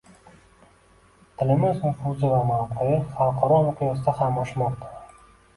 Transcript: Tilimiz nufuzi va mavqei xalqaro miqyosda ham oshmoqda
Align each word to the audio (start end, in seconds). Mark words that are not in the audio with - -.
Tilimiz 1.41 1.83
nufuzi 1.87 2.31
va 2.31 2.39
mavqei 2.53 2.97
xalqaro 3.19 3.61
miqyosda 3.69 4.15
ham 4.23 4.41
oshmoqda 4.47 4.91